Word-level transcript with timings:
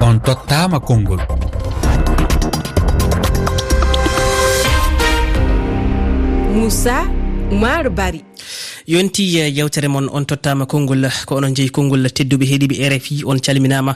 on 0.00 0.20
tottama 0.20 0.80
konngol. 0.80 1.20
Moussa 6.54 7.04
oumar 7.50 7.90
bari. 7.90 8.24
yonti 8.88 9.36
e 9.36 9.50
yewtere 9.52 9.86
moon 9.88 10.08
on 10.10 10.24
tottama 10.24 10.64
konngol 10.64 11.04
ko 11.26 11.36
onon 11.36 11.52
jeeyi 11.54 11.68
konngol 11.70 12.06
tedduɓe 12.08 12.46
heeɗiɓe 12.48 12.88
rfi 12.88 13.22
on 13.26 13.36
calminama. 13.38 13.94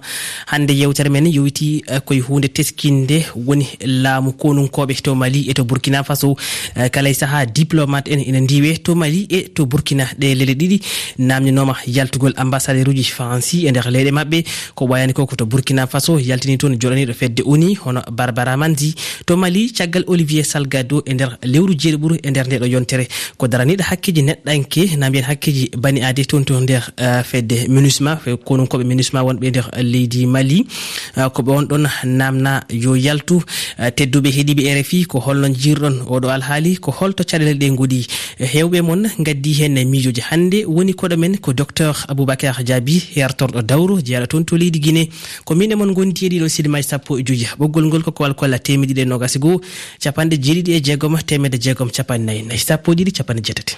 Hande 0.49 0.73
yewtere 0.77 1.09
men 1.09 1.27
yowiti 1.33 1.83
e, 1.89 2.01
koye 2.05 2.21
hunde 2.21 2.49
teskinde 2.53 3.25
woni 3.35 3.67
laamu 3.81 4.33
konunkoɓe 4.33 5.01
to 5.01 5.15
mali 5.15 5.49
e 5.49 5.55
to 5.55 5.65
burkina 5.65 6.05
faso. 6.05 6.37
E, 6.77 6.91
kala 6.91 7.09
e 7.09 7.15
saaha 7.15 7.47
diplomate 7.47 8.09
en 8.13 8.21
ene 8.21 8.41
ndiwe 8.41 8.83
to 8.85 8.95
mali 8.95 9.27
e 9.31 9.49
to 9.55 9.65
burkina. 9.65 10.05
Ɗe 10.19 10.35
lele 10.35 10.53
ɗiɗi 10.53 10.81
namdinoma 11.19 11.75
yaltugol 11.87 12.35
ambassadeur 12.37 12.89
uji 12.91 13.05
franci 13.05 13.67
e 13.67 13.71
nder 13.71 13.89
leyɗe 13.91 14.13
mabɓe 14.13 14.45
ko 14.75 14.85
ɓayani 14.87 15.15
ko 15.15 15.25
koto 15.27 15.47
burkina 15.47 15.87
faso 15.87 16.19
yaltini 16.19 16.59
toon 16.59 16.77
joɗaniɗo 16.77 17.15
fedde 17.15 17.43
oni 17.47 17.75
hono 17.77 18.03
barbara 18.13 18.59
mandi 18.59 18.95
to 19.25 19.37
mali 19.39 19.73
caggal 19.73 20.05
olivier 20.07 20.45
salgado 20.45 21.03
e 21.07 21.15
nder 21.15 21.39
lewru 21.45 21.73
jeeɗi 21.73 21.97
ɓuuru 21.97 22.17
e 22.23 22.31
nder 22.31 22.47
ndeɗo 22.47 22.67
yontere. 22.67 23.09
Ko 23.39 23.49
daraniɗo 23.49 23.83
hakkeji 23.89 24.23
neɗɗanke 24.23 24.82
hakke 24.87 24.97
na 24.97 25.09
mbiyen 25.11 25.25
hakkeji 25.25 25.71
bani 25.79 26.03
aade 26.03 26.25
toon 26.25 26.45
to 26.45 26.61
nder 26.61 26.83
uh, 26.99 27.23
fedde 27.23 27.69
minusma 27.69 28.17
kono 28.45 28.65
koɓe 28.67 28.85
minusma 28.85 29.23
wonɓe 29.23 29.51
nder 29.51 29.65
uh, 29.73 29.81
leydi 29.83 30.27
mali. 30.27 30.67
Uh, 31.17 31.29
ko 31.29 31.43
ɓe 31.43 31.51
on 31.51 31.63
ɗon 31.67 31.87
namna 32.05 32.65
yo 32.71 32.97
yaltu 32.97 33.43
tedduɓe 33.79 34.31
heeɗiɓe 34.31 34.81
rfi 34.81 35.07
ko 35.07 35.19
holno 35.21 35.49
jirɗon 35.49 36.03
oɗo 36.09 36.29
alhaali 36.29 36.77
ko 36.77 36.91
holto 36.91 37.25
caɗele 37.25 37.55
ɗe 37.55 37.71
goɗi 37.77 38.07
hewɓe 38.39 38.83
moon 38.83 39.09
gaddi 39.19 39.53
hen 39.53 39.85
miijoji 39.89 40.21
hannde 40.31 40.65
woni 40.67 40.95
koɗo 40.95 41.17
men 41.17 41.39
ko 41.39 41.53
docteur 41.53 42.05
aboubacar 42.09 42.63
diaby 42.65 43.03
hertorɗo 43.17 43.63
dawro 43.63 44.01
jeyaɗa 44.01 44.27
toon 44.27 44.45
to 44.45 44.57
leydi 44.57 44.81
guiné 44.81 45.09
ko 45.45 45.55
min 45.55 45.75
moon 45.77 45.93
gondi 45.93 46.27
e 46.27 46.29
ɗiɗo 46.29 46.49
sidimaji 46.49 46.89
sappo 46.89 47.19
e 47.19 47.23
joyi. 47.25 47.47
Ɓoggol 47.59 47.87
ngol 47.87 48.03
koko 48.03 48.23
walkolla 48.25 48.59
temedɗiɗi 48.59 49.01
e 49.01 49.05
nogasi 49.05 49.39
goho 49.39 49.61
capanɗe 50.01 50.37
jeeɗiɗi 50.37 50.73
e 50.73 50.81
jeegom 50.83 51.19
temedde 51.27 51.59
jeegom 51.61 51.91
capanɗe 51.91 52.25
nayyi 52.25 52.43
nayyi 52.43 52.61
sappo 52.61 52.93
e 52.93 52.95
ɗiɗi 52.95 53.13
capanɗe 53.13 53.43
jeetati. 53.43 53.77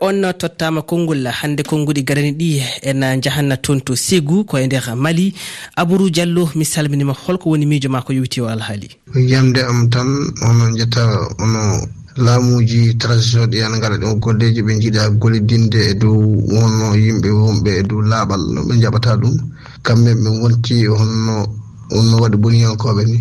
on 0.00 0.22
tottama 0.38 0.82
konngol 0.82 1.26
hannde 1.26 1.62
konnguɗi 1.62 2.02
garani 2.04 2.32
ɗi 2.32 2.62
en 2.82 3.20
jahanna 3.22 3.56
toon 3.56 3.80
to 3.80 3.94
segu 3.96 4.44
ko 4.44 4.58
e 4.58 4.66
nder 4.66 4.94
mali. 4.96 5.34
Abourou 5.76 6.10
diallo 6.10 6.50
mi 6.54 6.64
salminima 6.64 7.12
holko 7.12 7.50
woni 7.50 7.66
miijo 7.66 7.88
ma 7.90 8.02
ko 8.02 8.12
yewti 8.12 8.40
e 8.40 8.42
o 8.42 8.46
alhaali. 8.48 8.88
Yamde 9.14 9.58
am 9.68 9.88
tan 9.90 10.08
ono 10.42 10.76
jetta 10.76 11.02
ono 11.38 11.86
laamuji 12.16 12.96
transition 12.98 13.46
ɗi 13.50 13.62
an 13.62 13.80
gara 13.80 13.96
ɗen 13.98 14.18
golleji 14.20 14.62
ɓe 14.62 14.80
jiiɗa 14.80 15.10
gollidinde 15.18 15.90
e 15.90 15.94
dow 15.94 16.14
wonno 16.14 16.94
yimɓe 16.94 17.28
wonɓe 17.30 17.70
e 17.78 17.82
dow 17.82 18.00
laaɓal 18.02 18.40
no 18.54 18.62
ɓe 18.62 18.74
jaɓata 18.80 19.16
ɗum. 19.16 19.34
Kamɓe 19.82 20.14
ɓe 20.14 20.30
gonti 20.40 20.86
honno 20.86 21.46
onno 21.90 22.16
waɗi 22.22 22.36
boniyankoɓe 22.36 23.04
ni. 23.04 23.18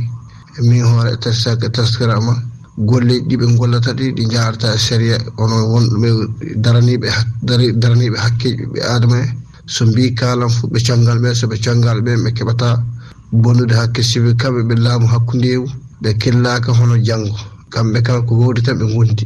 E 0.57 0.61
min 0.61 0.83
hoore 0.83 1.17
tasak 1.19 1.59
taskarama 1.73 2.33
ɗi 2.78 3.36
ɓe 3.38 3.45
gollata 3.58 3.94
ɗi 3.94 4.11
ɗi 4.16 4.23
jarata 4.31 4.78
séria 4.78 5.17
ono 5.38 5.56
wonɓe 5.73 6.09
daraniɓe 6.64 7.08
daraniɓe 7.81 8.17
hakkeji 8.23 8.56
ɓiɓɓe 8.72 8.80
adama 8.95 9.17
en 9.20 9.30
so 9.66 9.86
mbi 9.86 10.14
kalan 10.20 10.50
fo 10.50 10.67
ɓe 10.67 10.80
caggal 10.88 11.20
ɓe 11.20 11.30
soɓe 11.39 11.55
caggal 11.64 12.02
ɓen 12.05 12.23
ɓe 12.23 12.30
keɓata 12.38 12.67
bonnude 13.31 13.73
hakke 13.75 14.02
sibi 14.03 14.31
kamɓe 14.42 14.61
ɓe 14.67 14.75
laamu 14.86 15.08
hakkundewu 15.08 15.66
ɓe 16.02 16.09
killaka 16.22 16.72
hono 16.73 16.95
janggo 17.08 17.36
kamɓe 17.73 18.02
kala 18.05 18.22
ko 18.22 18.33
wodi 18.36 18.61
tan 18.61 18.78
ɓe 18.80 18.86
gondi 18.94 19.25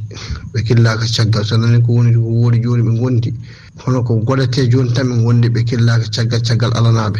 ɓe 0.54 0.60
killaka 0.68 1.06
caggal. 1.16 1.44
So 1.46 1.58
nani 1.58 1.82
ko 1.86 1.92
woni 1.94 2.14
ko 2.14 2.20
woodi 2.22 2.60
joni 2.64 2.84
ɓe 2.84 3.00
gondi 3.00 3.30
hono 3.84 4.04
ko 4.04 4.16
golete 4.28 4.68
joni 4.72 4.94
tan 4.94 5.08
ɓe 5.10 5.24
gondi 5.24 5.48
ɓe 5.50 5.64
killaka 5.68 6.06
caggal 6.16 6.42
caggal 6.48 6.72
alanaɓe. 6.78 7.20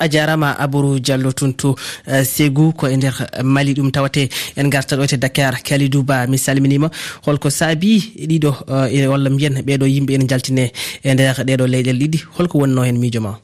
a 0.00 0.06
jarama 0.08 0.54
abourou 0.58 1.00
diallo 1.00 1.32
tunto 1.32 1.74
eh, 2.06 2.22
segu 2.24 2.72
ko 2.72 2.86
e 2.86 2.96
nder 2.96 3.14
mali. 3.42 3.74
Ɗum 3.74 3.90
tawate 3.90 4.28
en 4.56 4.70
garta 4.70 4.96
ɗo 4.96 5.04
e 5.04 5.06
te 5.08 5.16
dakar 5.16 5.54
kalidou 5.62 6.02
ba 6.02 6.26
mi 6.26 6.38
salminima. 6.38 6.88
Holko 7.26 7.50
saabi 7.50 7.98
ɗiɗo 8.28 8.50
eh, 8.90 9.02
e 9.02 9.06
walla 9.06 9.30
mbiyen 9.30 9.62
ɓeɗo 9.66 9.86
yimɓe 9.86 10.14
ene 10.14 10.26
jaltine 10.28 10.72
e 11.02 11.14
nder 11.14 11.42
ɗeɗo 11.44 11.66
leyɗel 11.66 11.98
ɗiɗi. 11.98 12.18
Holko 12.38 12.58
wonno 12.58 12.82
hen 12.82 12.98
miijo 12.98 13.20
ma? 13.20 13.38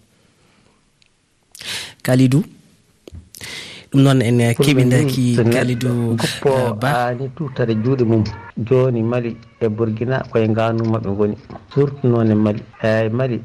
Kalidou 2.02 2.44
ɗum 3.92 4.02
noon 4.02 4.22
en 4.22 4.54
keɓidaki 4.54 5.36
kalidou 5.52 6.16
eh, 6.46 6.72
ba. 6.80 7.14
ni 7.18 7.28
tutare 7.36 7.74
juuɗe 7.74 8.04
mum 8.04 8.22
joni 8.66 9.02
mali 9.02 9.36
e 9.60 9.66
bourguina 9.68 10.22
koye 10.30 10.46
ganuma 10.48 10.98
ɓe 10.98 11.10
goni 11.16 11.36
surtout 11.72 12.04
noon 12.04 12.30
e 12.30 12.34
mali 12.34 12.62
eyi 12.82 13.10
mali. 13.10 13.40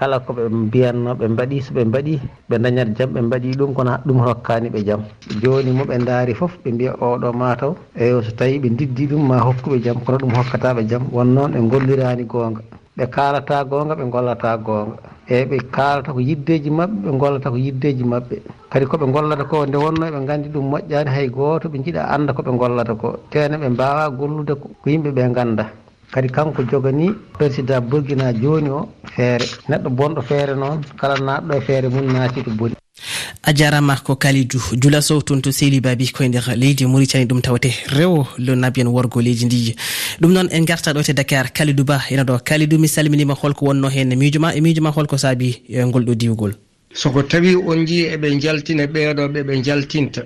kala 0.00 0.16
ko 0.24 0.32
ɓe 0.32 0.42
mbiyanno 0.48 1.10
ɓe 1.20 1.26
mbaɗi 1.28 1.56
so 1.64 1.70
ɓe 1.76 1.82
mbaɗi 1.84 2.14
ɓe 2.48 2.56
dañat 2.62 2.88
jam 2.96 3.10
ɓe 3.14 3.20
mbaɗi 3.20 3.48
ɗum 3.58 3.70
kono 3.76 3.92
ɗum 4.06 4.18
hokkani 4.24 4.68
ɓe 4.74 4.80
jam. 4.88 5.00
Joni 5.42 5.70
mo 5.76 5.84
ɓe 5.84 5.96
daari 6.08 6.32
foof 6.34 6.52
ɓe 6.64 6.68
mbiya 6.72 6.92
oɗo 7.00 7.28
mataw 7.40 7.72
eyo 8.00 8.22
so 8.22 8.30
tawi 8.32 8.58
ɓe 8.58 8.68
diddi 8.78 9.06
ɗum 9.12 9.22
ma 9.28 9.36
hokkuɓe 9.44 9.76
jam 9.84 9.96
kono 10.04 10.18
ɗum 10.18 10.32
hokkataɓe 10.38 10.82
jam. 10.88 11.02
Won 11.12 11.34
noon 11.34 11.52
ɓe 11.52 11.60
gollirani 11.70 12.24
gonga 12.24 12.62
ɓe 12.96 13.04
kalata 13.14 13.64
gonga 13.64 13.94
ɓe 13.94 14.04
gollata 14.10 14.56
gonga 14.56 14.96
eyyi 15.28 15.44
ɓe 15.50 15.56
kalata 15.70 16.12
ko 16.12 16.20
yiddeji 16.20 16.70
mabɓe 16.70 16.96
ɓe 17.10 17.18
gollata 17.20 17.50
ko 17.50 17.56
yiddeji 17.56 18.04
mabɓe 18.04 18.36
kadi 18.72 18.84
koɓe 18.86 19.06
gollata 19.12 19.44
ko 19.44 19.66
nde 19.66 19.76
wonno 19.84 20.04
eɓe 20.08 20.20
gandi 20.26 20.48
ɗum 20.48 20.64
moƴƴani 20.72 21.10
hay 21.14 21.28
goto 21.28 21.68
ɓe 21.68 21.78
jiiɗa 21.84 22.02
anda 22.14 22.32
koɓe 22.32 22.50
gollata 22.58 22.94
ko. 22.94 23.08
Tene 23.30 23.56
ɓe 23.60 23.68
mbawa 23.68 24.10
gollude 24.10 24.54
ko 24.60 24.66
yimɓeɓe 24.86 25.32
ganda 25.34 25.64
kadi 26.12 26.28
kanko 26.28 26.62
jogani 26.70 27.12
président 27.38 27.80
burkina 27.80 28.32
joni 28.32 28.68
o 28.70 28.88
feere. 29.16 29.46
Neɗɗo 29.68 29.90
bonɗo 29.90 30.22
feere 30.22 30.54
noon 30.56 30.80
kala 31.00 31.16
natɗo 31.18 31.54
e 31.56 31.60
feere 31.60 31.88
mum 31.88 32.06
naati 32.12 32.42
to 32.42 32.50
boni. 32.50 32.74
A 33.42 33.52
jarama 33.54 33.96
ko 34.04 34.16
kalidou 34.16 34.60
julasow 34.82 35.22
toon 35.22 35.40
to 35.40 35.50
sehli 35.52 35.80
baabi 35.80 36.12
koye 36.12 36.28
nder 36.28 36.44
leydi 36.56 36.86
maritani 36.86 37.24
ɗum 37.24 37.40
tawate 37.40 37.70
rewo 37.96 38.26
lonabi 38.38 38.80
en 38.80 38.88
worgo 38.88 39.20
leydi 39.20 39.44
ndi. 39.46 39.74
Ɗum 40.20 40.32
noon 40.32 40.48
en 40.50 40.64
garta 40.64 40.92
ɗo 40.92 41.02
te 41.02 41.12
dakar 41.12 41.52
kalidou 41.52 41.84
ba 41.84 42.00
ena 42.10 42.24
ɗo. 42.24 42.38
Kalidou 42.44 42.78
mi 42.78 42.88
salminima 42.88 43.34
holko 43.34 43.66
wonno 43.66 43.88
hen 43.88 44.14
miijo 44.16 44.40
ma 44.40 44.54
e 44.54 44.60
miijo 44.60 44.80
e 44.80 44.82
ma 44.82 44.90
holko 44.90 45.16
saabi 45.16 45.62
e 45.68 45.84
ngol 45.84 46.04
ɗo 46.04 46.14
diwgol. 46.14 46.52
Soko 46.92 47.22
tawi 47.22 47.54
on 47.56 47.86
jii 47.86 48.10
eɓe 48.14 48.40
jaltina 48.40 48.84
ɓeeɗo 48.86 49.28
ɓeɓe 49.32 49.62
jaltinta 49.64 50.22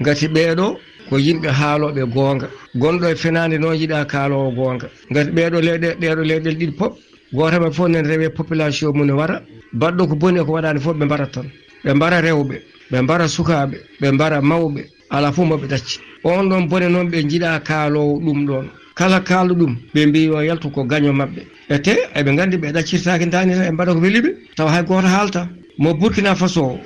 gati 0.00 0.26
ɓeeɗo 0.28 0.76
ko 1.08 1.16
yimɓe 1.18 1.48
haaloɓe 1.48 2.02
goonga. 2.14 2.48
Gonɗo 2.76 3.06
e 3.12 3.14
fenande 3.16 3.58
noon 3.58 3.74
yiɗa 3.76 4.04
kaalowo 4.06 4.50
goonga. 4.54 4.86
Gati 5.10 5.30
ɓeeɗo 5.30 5.60
leyɗe 5.60 5.88
ɗeɗo 6.00 6.22
leyɗel 6.24 6.56
ɗiɗi 6.56 6.72
pop 6.76 6.98
goto 7.32 7.60
men 7.60 7.72
fof 7.72 7.88
nen 7.88 8.06
rewe 8.06 8.28
population 8.30 8.92
mum 8.94 9.06
ne 9.06 9.12
wara. 9.12 9.42
Baɗɗo 9.72 10.08
ko 10.08 10.14
boni 10.16 10.40
e 10.40 10.44
ko 10.44 10.52
waɗani 10.52 10.80
fof 10.80 10.96
ɓe 10.96 11.04
mbarat 11.04 11.30
tan. 11.32 11.46
Ɓe 11.84 11.94
mbara 11.94 12.20
rewɓe 12.20 12.56
ɓe 12.90 13.00
mbara 13.02 13.28
sukaɓe 13.28 13.76
ɓe 14.00 14.10
mbara 14.12 14.40
mawɓe 14.40 14.82
ala 15.10 15.32
fof 15.32 15.46
moɓe 15.46 15.66
ɗacci. 15.68 15.98
On 16.24 16.48
ɗon 16.48 16.68
bone 16.68 16.88
noon 16.88 17.08
ɓe 17.10 17.22
jiiɗa 17.28 17.60
kaalowo 17.60 18.18
ɗum 18.20 18.46
ɗon 18.46 18.66
kala 18.94 19.20
kaalu 19.20 19.54
ɗum 19.54 19.76
ɓe 19.94 20.06
mbi 20.06 20.24
yo 20.26 20.40
yaltu 20.42 20.70
ko 20.70 20.84
gaño 20.84 21.12
maɓɓe. 21.12 21.42
Ete 21.68 21.92
eɓe 22.14 22.30
gandi 22.36 22.56
ɓe 22.56 22.72
ɗaccirtaki 22.72 23.26
dani 23.26 23.52
tan 23.52 23.60
ɓe 23.62 23.68
e 23.68 23.70
mbaɗa 23.72 23.92
ko 23.94 24.00
weliɓe 24.00 24.30
tawa 24.56 24.70
hay 24.70 24.82
goto 24.84 25.06
haalta. 25.06 25.48
Mo 25.78 25.94
burkina 25.94 26.34
faso 26.36 26.62
o 26.62 26.78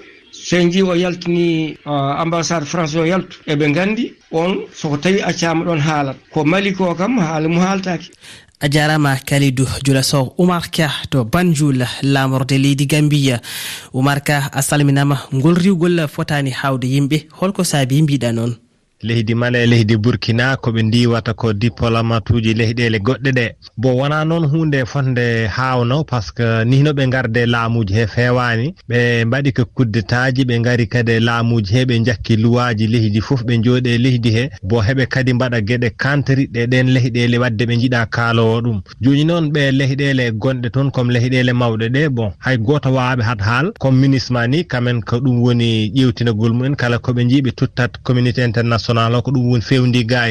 sen 0.49 0.71
ji 0.71 0.82
o 0.82 0.94
yaltini 0.94 1.76
uh, 1.87 2.21
ambassade 2.21 2.65
france 2.66 2.94
o 2.97 3.04
yaltu. 3.04 3.38
Eɓe 3.47 3.72
gandi 3.72 4.15
on 4.32 4.66
soko 4.75 4.97
tawi 4.97 5.21
accama 5.22 5.65
ɗon 5.65 5.81
haalat. 5.81 6.16
Ko 6.32 6.44
mali 6.44 6.72
ko 6.72 6.94
kam 6.94 7.19
haala 7.19 7.49
mu 7.49 7.60
haaltaki 7.60 8.10
a 8.60 8.69
jarama 8.69 9.16
kalidou 9.25 9.69
jula 9.84 10.03
sow 10.03 10.34
oumar 10.38 10.71
ka 10.71 10.88
to 11.10 11.25
banjoul 11.25 11.84
lamorde 12.03 12.59
leydi 12.59 12.87
gambiya 12.87 13.41
oumar 13.94 14.21
ka 14.25 14.50
a 14.53 14.62
salminama 14.62 15.16
ngol 15.32 15.54
riwgol 15.54 16.09
fotani 16.09 16.50
hawde 16.50 16.87
yimɓe. 16.87 17.28
Holko 17.38 17.65
saabi 17.65 18.03
mbiɗa 18.03 18.32
noon. 18.32 18.68
leydi 19.03 19.35
mala 19.35 19.59
e 19.59 19.67
leydi 19.67 19.97
burkina 19.97 20.57
koɓe 20.57 20.83
ndiwata 20.83 21.35
ko 21.35 21.53
diplomate 21.53 22.31
uji 22.35 22.55
leyɗele 22.55 22.99
goɗɗe 22.99 23.31
ɗe. 23.33 23.47
Bon 23.77 23.95
wona 23.95 24.25
noon 24.25 24.45
hunde 24.51 24.85
fonde 24.87 25.47
hawno 25.47 26.05
par 26.05 26.23
ce 26.23 26.33
que 26.33 26.65
nino 26.65 26.91
ɓe 26.93 27.09
garde 27.11 27.47
laamuji 27.47 27.95
he 27.95 28.06
fewani 28.06 28.75
ɓe 28.91 29.25
mbaɗi 29.25 29.53
ko 29.53 29.65
kuddetaji 29.75 30.43
ɓe 30.45 30.62
gari 30.62 30.87
kadi 30.89 31.12
e 31.12 31.21
laamuji 31.21 31.73
he 31.75 31.85
ɓe 31.85 32.05
jakki 32.05 32.37
luwaji 32.37 32.87
leydi 32.87 33.21
foof 33.21 33.43
ɓe 33.45 33.62
jooɗe 33.62 33.99
leydi 33.99 34.31
he. 34.31 34.50
Bo 34.62 34.81
heɓe 34.83 35.06
kadi 35.06 35.33
mbaɗa 35.33 35.61
gueɗe 35.61 35.91
kantiriɗɗe 35.97 36.67
ɗen 36.67 36.87
leyɗele 36.94 37.39
wadde 37.39 37.62
ɓe 37.67 37.77
jiiɗa 37.81 38.06
kaalowo 38.06 38.61
ɗum. 38.62 38.81
Joni 39.01 39.25
noon 39.25 39.51
ɓe 39.53 39.71
leyɗele 39.79 40.31
gonɗe 40.33 40.71
toon 40.71 40.91
comme 40.91 41.11
leyɗele 41.12 41.53
mawɗe 41.53 41.89
ɗe 41.89 42.09
bon 42.11 42.33
hay 42.39 42.56
goto 42.59 42.91
wawaɓe 42.93 43.23
hat 43.23 43.41
haal. 43.41 43.73
Comme 43.79 44.01
ministre 44.01 44.33
ma 44.35 44.47
ni 44.49 44.65
kamen 44.65 45.01
ko 45.03 45.17
ɗum 45.21 45.39
woni 45.43 45.93
ƴewtinagol 45.94 46.53
mumen 46.53 46.75
kala 46.77 46.99
koɓe 46.99 47.23
jiiɓe 47.31 47.53
tuttat 47.55 47.93
communauté 48.03 48.43
international 48.44 48.88
kono 48.88 49.19
o 49.19 49.23
ko 49.23 49.31
ɗum 49.31 49.44
woni 49.50 49.62
fewndi 49.69 50.05
ga 50.05 50.23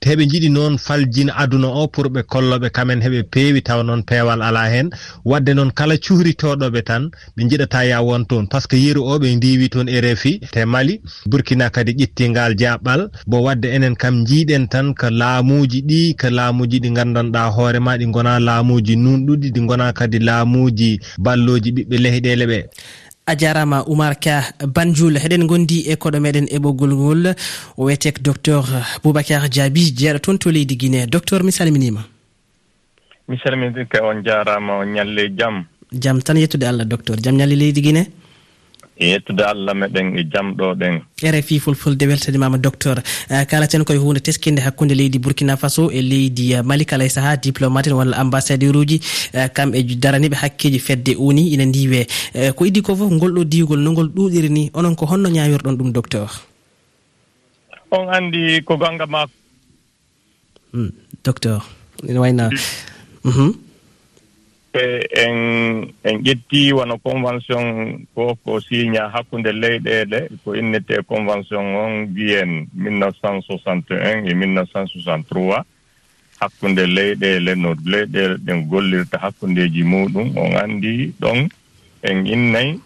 te 0.00 0.06
heɓe 0.10 0.24
jiɗi 0.30 0.48
noon 0.50 0.78
faljina 0.78 1.32
aduna 1.36 1.68
o 1.68 1.86
pour 1.88 2.08
ɓe 2.08 2.22
kolloɓe 2.32 2.70
kamen 2.70 3.00
heɓe 3.04 3.22
peewi 3.32 3.60
tawa 3.62 3.82
noon 3.82 4.02
peewal 4.02 4.40
ala 4.42 4.64
hen. 4.72 4.88
Wadde 5.24 5.52
noon 5.54 5.70
kala 5.70 5.94
cuhritoɗoɓe 5.96 6.82
tan 6.84 7.10
ɓe 7.36 7.42
jiɗata 7.50 7.84
ya 7.84 8.00
won 8.02 8.24
toon 8.24 8.46
par 8.46 8.60
ce 8.62 8.68
que 8.68 8.76
yeru 8.76 9.02
o 9.04 9.18
ɓe 9.18 9.36
ndiwi 9.36 9.68
toon 9.68 9.88
e 9.88 10.00
refi 10.00 10.40
te 10.52 10.64
mali 10.64 11.00
burkina 11.26 11.70
kadi 11.70 11.92
ƴettingal 11.92 12.54
jaɓɓal 12.60 13.10
bo 13.26 13.36
wadde 13.42 13.66
enen 13.76 13.94
kam 13.96 14.24
jiiɗen 14.24 14.68
tan 14.68 14.94
ko 14.94 15.10
laamuji 15.10 15.82
ɗi 15.82 16.16
ko 16.20 16.30
laamuji 16.30 16.80
ɗi 16.80 16.90
gandanɗa 16.96 17.50
hoorema 17.54 17.96
ɗi 17.98 18.06
gona 18.10 18.40
laamuji 18.40 18.96
nunɗuɗi 18.96 19.48
ɗi 19.54 19.60
gona 19.68 19.92
kadi 19.92 20.18
laamuji 20.18 21.00
balloji 21.18 21.70
ɓiɓɓe 21.76 21.96
leyɗele 22.04 22.46
ɓe. 22.46 22.58
a 23.26 23.34
jarama 23.36 23.82
oumar 23.88 24.14
ka 24.20 24.42
banjoul 24.74 25.18
heɗen 25.18 25.46
gondi 25.46 25.78
e 25.90 25.96
koɗo 25.96 26.18
meɗen 26.20 26.46
e 26.48 26.58
ɓoggol 26.58 26.92
ngol 26.94 27.34
o 27.76 27.84
wiyetek 27.84 28.22
docteur 28.22 28.64
boubacar 29.02 29.48
diaby 29.48 29.90
jeeɗo 29.98 30.18
toon 30.20 30.38
to 30.38 30.50
leydi 30.50 30.76
guiné 30.76 31.06
docteur 31.06 31.42
mi 31.42 31.50
salminima. 31.52 32.02
Mi 33.28 33.36
salminirka 33.42 33.98
on 34.04 34.22
jarama 34.24 34.78
o 34.78 34.84
ñalle 34.84 35.34
jaam 35.38 35.64
jaam 35.92 36.22
tan 36.22 36.36
yettude 36.38 36.62
allah 36.66 36.84
docteur. 36.84 37.16
Jaam 37.22 37.36
ñalle 37.36 37.56
leydi 37.56 37.82
guiné 37.82 38.06
e 38.98 39.08
yettude 39.12 39.42
allah 39.44 39.74
meɗen 39.74 40.16
e 40.18 40.22
jam 40.32 40.54
ɗo 40.56 40.74
ɗen. 40.74 41.00
Rfi 41.22 41.60
fulfulde 41.60 42.02
weltanimama 42.06 42.58
docteur. 42.58 42.96
Ah, 43.30 43.44
Kalaten 43.44 43.84
koye 43.84 43.98
hunde 43.98 44.20
teskinde 44.20 44.60
hakkude 44.60 44.94
leydi 44.94 45.18
bourkina 45.18 45.56
faso 45.56 45.90
e 45.90 46.00
leydi 46.02 46.54
ah, 46.54 46.62
mali 46.62 46.84
kala 46.86 47.04
e 47.04 47.08
saaha 47.08 47.36
diplomate 47.36 47.88
en 47.90 47.94
walla 47.96 48.16
ambassadeur 48.16 48.76
uji 48.76 49.00
ah, 49.34 49.48
kamɓe 49.48 49.82
daraniɓe 50.00 50.34
hakkeji 50.36 50.78
fedde 50.78 51.14
uni 51.18 51.52
ina 51.52 51.64
ndiwe 51.66 52.06
ko 52.56 52.64
iddi 52.66 52.80
ko 52.82 52.96
foof 52.96 53.12
ngol 53.12 53.32
ɗo 53.36 53.44
diwgol 53.44 53.80
nogol 53.80 54.08
ɗuɗiri 54.08 54.48
ni 54.50 54.70
onon 54.74 54.94
ko 54.96 55.06
honno 55.06 55.28
ñawirɗon 55.28 55.76
ɗum 55.76 55.92
docteur? 55.92 56.30
On 57.90 58.08
andi 58.08 58.62
ko 58.64 58.76
gonga 58.76 59.06
ma 59.06 59.26
hmm, 60.72 60.90
docteur 61.24 61.60
ina 62.08 62.20
wayna 62.20 62.50
mhm. 63.24 63.65
en 64.78 65.88
en 66.04 66.16
ƴetti 66.22 66.72
wono 66.72 66.98
convention 66.98 68.06
ko 68.14 68.34
ko 68.44 68.60
signa 68.60 69.08
hakkunde 69.08 69.52
leyɗele 69.52 70.28
ko 70.44 70.54
innete 70.54 71.02
convention 71.08 71.74
on 71.76 71.92
mbiyen 72.10 72.66
1961 72.74 74.28
e 74.28 74.34
1963 74.34 75.64
hakkunde 76.40 76.86
leyɗele 76.86 77.54
no 77.56 77.74
leyɗele 77.84 78.36
ɗen 78.38 78.66
gollirta 78.68 79.18
hakkundeji 79.18 79.82
muɗum. 79.84 80.36
On 80.36 80.56
anndi 80.56 81.12
ɗon 81.20 81.48
en 82.02 82.26
innayi 82.26 82.80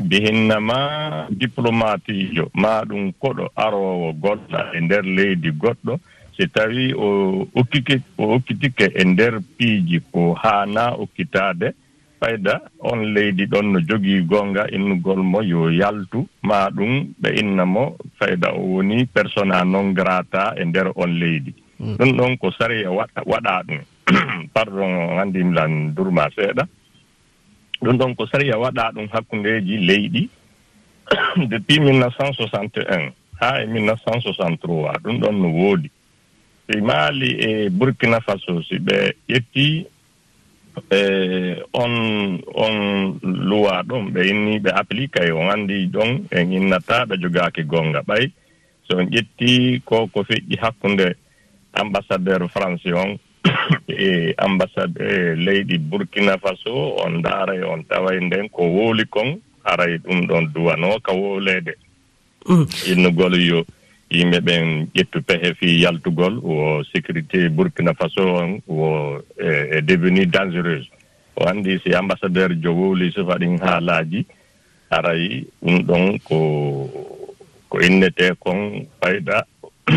bihinnama 0.00 1.26
diplomatijo. 1.30 2.50
Maɗum 2.54 3.12
koɗo 3.20 3.48
arowo 3.56 4.12
goɗɗa 4.12 4.72
e 4.76 4.80
nder 4.80 5.02
leydi 5.04 5.50
goɗɗo. 5.50 5.98
si 6.36 6.48
tawi 6.48 6.92
o 6.94 7.46
okkike 7.54 8.00
o 8.18 8.34
okkitike 8.36 8.92
e 8.94 9.04
nder 9.04 9.40
piiji 9.56 10.00
ko 10.12 10.34
haana 10.34 10.92
okkitaade 10.94 11.72
fayda 12.20 12.60
on 12.80 13.12
leydi 13.14 13.46
ɗon 13.46 13.72
no 13.72 13.80
jogii 13.80 14.22
goonga 14.22 14.66
innugol 14.72 15.22
mo 15.22 15.42
yo 15.42 15.70
yaltu. 15.70 16.26
Ma 16.42 16.70
ɗum 16.70 17.14
ɓe 17.20 17.28
inna 17.40 17.64
mo 17.64 17.96
fayda 18.18 18.52
o 18.52 18.60
woni 18.60 19.06
persona 19.06 19.64
non 19.64 19.92
grata 19.94 20.54
e 20.56 20.64
nder 20.64 20.92
on 20.96 21.18
leydi. 21.20 21.54
Hmm. 21.78 21.96
Ɗum 21.96 22.16
ɗon 22.16 22.36
ko 22.38 22.50
sariya 22.58 22.90
waɗa 22.90 23.62
ɗum. 23.66 23.80
Pardon 24.54 25.18
anndimlan 25.18 25.94
durma 25.94 26.28
seeɗa. 26.36 26.66
Ɗum 27.82 27.96
ɗon 27.98 28.14
ko 28.16 28.26
sariya 28.26 28.58
waɗa 28.58 28.92
ɗum 28.94 29.08
hakkundeeji 29.12 29.76
leyɗi 29.76 30.28
depuis 31.50 31.80
1961 31.80 33.12
haa 33.40 33.60
e 33.62 33.66
1963 33.66 34.98
ɗum 35.04 35.20
ɗon 35.20 35.36
no 35.42 35.48
woodi. 35.48 35.90
E 36.68 36.72
si 36.72 36.80
maali 36.80 37.30
e 37.38 37.70
burkina 37.70 38.20
faso 38.20 38.62
si 38.62 38.78
ɓe 38.78 39.14
ƴetti 39.28 39.86
e 40.90 41.00
on 41.72 42.40
on 42.54 42.76
luwa 43.22 43.82
ɗon 43.82 44.10
ɓe 44.12 44.20
inni 44.28 44.58
ɓe 44.58 44.70
applique 44.74 45.20
e 45.22 45.30
on 45.30 45.50
anndi 45.50 45.86
ɗon 45.86 46.26
en 46.30 46.52
innata 46.52 47.06
ɓe 47.06 47.16
jogaaki 47.22 47.62
gonga 47.62 48.02
ɓay. 48.02 48.30
So 48.88 48.98
on 48.98 49.06
ƴetti 49.10 49.80
ko 49.84 50.06
ko 50.08 50.22
feƴƴi 50.22 50.58
hakkunde 50.60 51.16
ambassadeur 51.72 52.48
français 52.48 52.92
on 52.92 53.18
e 53.88 54.34
ambassade 54.38 54.98
e 54.98 55.34
leydi 55.36 55.78
burkina 55.78 56.38
faso 56.38 56.96
on 57.04 57.18
ndaaray 57.18 57.60
e 57.60 57.64
on 57.64 57.84
taway 57.84 58.20
nden 58.20 58.48
ko 58.48 58.62
wooli 58.62 59.06
kon 59.06 59.38
haray 59.64 59.98
ɗum 59.98 60.26
ɗon 60.26 60.52
duwanoo 60.54 60.98
ka 61.00 61.12
wooleede 61.12 61.74
mm. 62.48 62.66
innugol 62.92 63.34
yo 63.40 63.64
yimɓe 64.10 64.40
ɓen 64.40 64.86
ƴettu 64.94 65.22
pehe 65.26 65.54
fi 65.54 65.80
yaltugol 65.82 66.38
wo 66.42 66.82
sécurité 66.92 67.48
burkina 67.48 67.94
faso 67.94 68.22
on 68.36 68.60
wo 68.66 69.18
e, 69.38 69.78
e 69.78 69.80
devenu 69.82 70.26
dangereuse. 70.26 70.90
O 71.36 71.44
anndi 71.48 71.78
si 71.84 71.94
ambassadeur 71.94 72.54
jo 72.62 72.72
wowli 72.74 73.12
so 73.12 73.26
faɗin 73.26 73.58
haalaaji 73.58 74.26
aray 74.90 75.44
ɗum 75.62 75.82
ɗon 75.86 76.18
ko 76.24 76.38
ko 77.68 77.80
innete 77.80 78.34
kon 78.38 78.86
fayda 79.00 79.44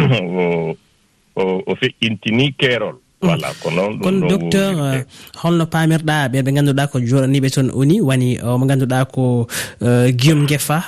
o 1.35 1.43
o 1.65 1.75
feƴƴintini 1.75 2.53
keerol. 2.57 2.97
voilà 3.21 3.51
ko 3.59 3.67
noon 3.71 3.99
kono 3.99 4.27
docteur 4.31 4.71
euh, 4.79 5.03
holno 5.43 5.65
pamirɗa 5.67 6.29
ɓe 6.31 6.39
ɓe 6.45 6.51
ganduɗa 6.55 6.87
ko 6.87 6.99
joɗaniɓe 6.99 7.49
toon 7.51 7.69
oni 7.75 7.99
wani 8.01 8.37
euh, 8.39 8.55
mo 8.57 8.65
ganduɗa 8.65 9.05
ko 9.11 9.47
euh, 9.83 10.07
guillaume 10.11 10.45
guefa 10.47 10.79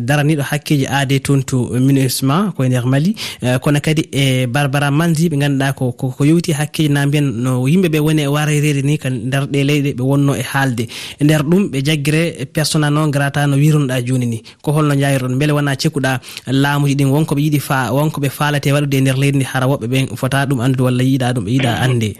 daraniɗo 0.00 0.42
hakkeji 0.42 0.86
aade 0.88 1.20
toon 1.22 1.42
to 1.44 1.68
munusma 1.78 2.52
koye 2.56 2.68
nder 2.68 2.86
mali. 2.86 3.14
Kono 3.60 3.80
kadi 3.80 4.08
e 4.12 4.46
barbara 4.46 4.90
mandi 4.90 5.28
ɓe 5.28 5.36
ganduɗa 5.36 5.72
ko 5.76 5.92
ko 5.92 6.24
yowti 6.24 6.52
hakkeji 6.52 6.88
na 6.88 7.06
mbiyen 7.06 7.28
no 7.44 7.66
yimɓeɓe 7.68 7.98
woni 8.00 8.22
e 8.22 8.26
warerede 8.26 8.82
ni 8.82 8.98
ko 8.98 9.08
nder 9.10 9.44
ɗe 9.46 9.60
leyɗe 9.64 9.90
ɓe 9.98 10.02
wonno 10.02 10.34
e 10.34 10.42
haalde. 10.42 10.88
E 11.20 11.24
nder 11.24 11.42
ɗum 11.42 11.68
ɓe 11.70 11.84
jaggire 11.84 12.46
persona 12.52 12.88
non 12.90 13.10
grata 13.10 13.46
no 13.46 13.56
wirunoɗa 13.56 14.00
joni 14.06 14.26
ni. 14.26 14.42
Ko 14.62 14.72
holno 14.72 14.94
jayirɗon 14.96 15.36
beele 15.38 15.52
wona 15.52 15.76
cekkuɗa 15.76 16.20
laamuji 16.46 16.94
ɗin 16.96 17.10
wonkoɓe 17.12 17.40
yiiɗi 17.40 17.60
fa 17.60 17.92
wonkoɓe 17.92 18.30
faalate 18.30 18.72
waɗude 18.72 18.94
e 18.96 19.00
nder 19.00 19.16
leydi 19.18 19.36
ndi 19.36 19.44
hara 19.44 19.66
woɓɓe 19.66 19.86
ɓen 19.88 20.16
fota 20.16 20.46
ɗum 20.46 20.60
andude 20.60 20.82
walla 20.82 21.02
yiiɗa 21.02 21.32
ɗum 21.34 21.49
mi 21.50 21.56
yiɗa 21.58 21.80
annde 21.82 22.14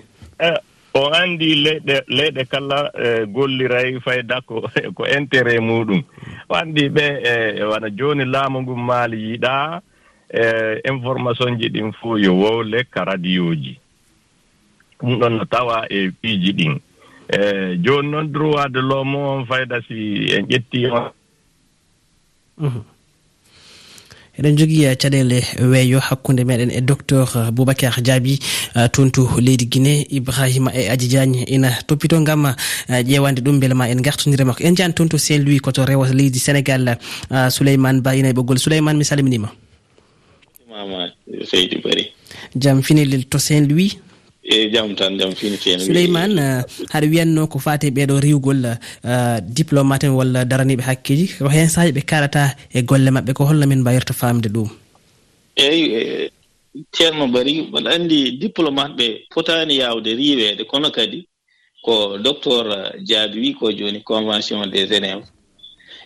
o 0.95 1.07
anndi 1.15 1.55
leyɗe 1.55 2.03
leyɗe 2.09 2.45
kala 2.51 2.91
e, 2.99 3.27
golliray 3.27 4.01
fayda 4.01 4.41
ko 4.43 4.67
ko 4.97 5.05
intérêt 5.07 5.61
muɗum. 5.61 6.03
O 6.49 6.55
anndi 6.55 6.89
ɓe 6.89 7.05
e 7.23 7.63
wona 7.65 7.91
jooni 7.91 8.25
laamu 8.25 8.63
ngum 8.63 8.87
maali 8.87 9.17
yiɗaa 9.31 9.81
e 10.35 10.43
information 10.91 11.59
ji 11.59 11.69
ɗin 11.71 11.93
fof 11.93 12.19
yo 12.19 12.35
wowle 12.35 12.85
ka 12.91 13.05
radio 13.05 13.55
ji. 13.55 13.79
Ɗum 15.01 15.19
ɗon 15.21 15.31
no 15.39 15.45
tawa 15.45 15.87
e 15.91 16.11
piiji 16.11 16.53
ɗin. 16.53 16.75
E 17.31 17.77
jooni 17.85 18.09
noon 18.11 18.27
droit 18.33 18.69
de 18.69 18.81
l'homme 18.81 19.15
on 19.17 19.47
fayda 19.47 19.79
si 19.87 20.27
en 20.35 20.43
ƴettii 20.47 20.91
on. 20.91 21.11
Mhm. 22.59 22.83
eɗen 24.41 24.57
jogui 24.57 24.85
eh, 24.85 24.97
caɗele 24.97 25.43
weeyo 25.61 26.01
hakkude 26.01 26.45
meɗen 26.45 26.71
e 26.71 26.81
docteur 26.81 27.29
eh, 27.37 27.51
boubacar 27.53 28.01
diaby 28.01 28.39
eh, 28.75 28.89
toon 28.89 29.11
to 29.11 29.29
leydi 29.39 29.67
guiné 29.67 30.07
ibrahima 30.11 30.73
e 30.75 30.89
adji 30.89 31.09
diagne. 31.09 31.45
Ina 31.47 31.71
toppito 31.87 32.19
gam 32.25 32.55
ƴewande 32.89 33.41
ɗum 33.41 33.61
beele 33.61 33.75
ma 33.75 33.89
en 33.89 34.01
gartodira 34.01 34.45
makko. 34.45 34.65
En 34.65 34.75
jani 34.75 34.95
toon 34.95 35.09
to 35.09 35.19
saint 35.19 35.45
louis 35.45 35.61
koto 35.61 35.85
rewa 35.85 36.09
leydi 36.09 36.39
sénégal 36.39 36.99
souleymane 37.51 38.01
ba 38.01 38.17
ina 38.17 38.31
e 38.31 38.33
ɓoggol. 38.33 38.59
Souleymane 38.59 38.97
mi 38.97 39.05
salminima. 39.05 39.53
Mama 40.69 41.11
seydi 41.45 41.77
bari. 41.85 42.13
Jaam 42.57 42.83
finelel 42.83 43.27
to 43.29 43.39
saint 43.39 43.69
louis. 43.69 43.99
eyi 44.55 44.71
jam 44.75 44.89
tan 44.99 45.15
jam 45.21 45.31
fini 45.41 45.57
ceeni 45.63 45.85
souleymane 45.87 46.39
eh, 46.45 46.63
haɗa 46.93 47.07
wiyanno 47.13 47.43
ko 47.53 47.59
fate 47.67 47.87
ɓeɗo 47.97 48.15
riwgol 48.27 48.61
eh, 48.67 49.39
diplomate 49.59 50.05
en 50.11 50.15
walla 50.19 50.45
daraniɓe 50.51 50.83
hakkeji 50.89 51.27
ko 51.39 51.49
hen 51.57 51.69
sahaji 51.75 51.93
ɓe 51.97 52.03
kalata 52.11 52.43
e 52.75 52.83
golle 52.83 53.11
mabɓe 53.17 53.33
ko 53.39 53.45
holno 53.49 53.67
min 53.71 53.81
mbayirta 53.83 54.13
famde 54.21 54.49
ɗum. 54.55 54.69
Eyi 55.57 55.83
e, 56.01 56.03
ceerno 56.95 57.25
bari 57.35 57.53
mbaɗa 57.69 57.89
anndi 57.95 58.19
diplomate 58.43 58.95
ɓe 58.99 59.07
fotaani 59.35 59.75
yaawde 59.81 60.11
riiweede. 60.19 60.63
Kono 60.71 60.91
kadi 60.91 61.19
ko 61.85 62.19
docteur 62.19 62.67
eh, 62.79 62.91
jaabi 63.09 63.39
wi 63.45 63.51
ko 63.55 63.71
jooni 63.79 64.03
convention 64.03 64.67
des 64.67 64.87
généve 64.89 65.23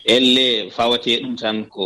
elle 0.04 0.68
fawatee 0.76 1.20
ɗum 1.22 1.34
tan 1.40 1.64
ko 1.74 1.84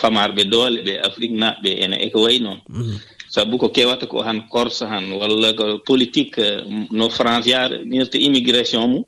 famarɓe 0.00 0.42
doole 0.52 0.78
ɓe 0.86 0.92
afrique 1.08 1.32
naɓɓe 1.42 1.70
ene 1.84 1.96
eko 2.06 2.18
wayi 2.24 2.38
noon. 2.44 2.60
Mm-hmm. 2.68 3.13
sabu 3.34 3.54
ko 3.58 3.66
kewata 3.74 4.06
ko 4.06 4.22
han 4.26 4.38
corse 4.52 4.84
han 4.92 5.04
walla 5.20 5.48
ko 5.58 5.64
politique 5.88 6.38
eh, 6.38 6.62
no 6.98 7.06
france 7.16 7.46
yaaranirta 7.54 8.16
immigration 8.26 8.82
mum 8.90 9.04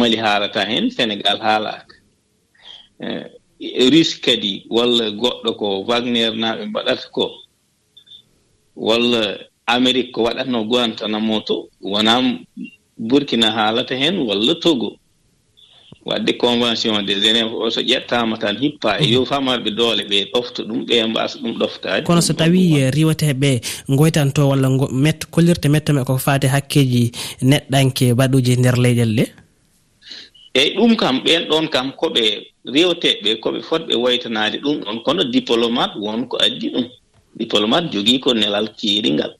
mali 0.00 0.16
haalata 0.24 0.60
heen 0.70 0.86
sénégal 0.96 1.38
haalaaka 1.46 1.94
eh, 3.04 3.24
russe 3.92 4.14
kadi 4.24 4.52
walla 4.76 5.04
goɗɗo 5.22 5.50
ko 5.60 5.66
wagner 5.88 6.32
naaɓe 6.42 6.62
mbaɗata 6.70 7.06
ko 7.16 7.24
walla 8.88 9.22
amérique 9.74 10.12
ko 10.14 10.20
waɗatno 10.26 10.58
guantanamo 10.70 11.36
to 11.48 11.56
wonaa 11.92 12.20
burkina 13.08 13.48
haalata 13.56 13.94
heen 14.00 14.16
walla 14.28 14.54
togo. 14.64 14.88
wadde 16.04 16.32
convention 16.36 17.02
des 17.02 17.20
genéve 17.20 17.52
o 17.54 17.70
so 17.70 17.80
ƴettama 17.80 18.38
tan 18.38 18.56
hippa 18.60 18.98
e 19.00 19.06
yo 19.12 19.24
famarɓe 19.24 19.70
doole 19.70 20.02
ɓe 20.04 20.30
ɗofta 20.32 20.62
ɗum 20.62 20.84
ɓe 20.86 21.06
mbasa 21.06 21.38
ɗum 21.38 21.58
ɗoftade 21.58 22.04
kono 22.04 22.20
so 22.20 22.32
tawi 22.32 22.76
eh, 22.76 22.90
riwateɓe 22.92 23.60
goytanto 23.88 24.48
walla 24.48 24.68
met 24.92 25.24
kollirte 25.30 25.68
mettome 25.68 26.04
koko 26.04 26.18
fate 26.18 26.44
hakkeji 26.46 27.12
neɗɗanke 27.42 28.14
baɗuji 28.14 28.56
nder 28.56 28.76
leyɗel 28.76 29.16
ɗe? 29.16 29.24
Eyyi 30.54 30.76
ɗum 30.76 30.96
kam 30.96 31.16
ɓen 31.24 31.48
ɗon 31.48 31.68
kam 31.68 31.92
koɓe 31.92 32.22
rewteɓe 32.64 33.30
koɓe 33.42 33.60
fotɓe 33.68 33.94
woytanade 34.02 34.56
ɗum 34.62 34.76
ɗon. 34.84 35.02
Kono 35.04 35.24
diplomate 35.24 35.96
wonko 35.98 36.36
addi 36.36 36.68
ɗum. 36.70 36.86
Diplomate 37.36 37.90
jogui 37.92 38.20
ko 38.20 38.34
nelal 38.34 38.68
kiiringal 38.78 39.32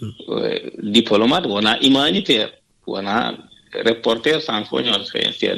hmm. 0.00 0.12
eh, 0.44 0.60
diplomate 0.82 1.46
wona 1.48 1.76
humanitaire 1.82 2.48
wona 2.86 3.36
reporter 3.84 4.40
sans 4.40 4.64
sankoñol 4.64 5.04
feeter 5.12 5.56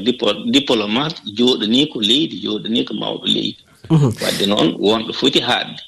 diplomate 0.50 1.16
jooɗanii 1.37 1.88
ko 1.92 2.00
leydi 2.00 2.40
jooɗanii 2.42 2.85
ko 2.85 2.94
mawɗo 2.94 3.26
leydi. 3.26 3.56
Mhm. 3.90 4.12
Wadde 4.23 4.47
noon 4.47 4.76
wonɗo 4.78 5.12
foti 5.12 5.40
haadde. 5.40 5.80